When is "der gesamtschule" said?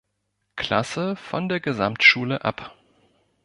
1.47-2.43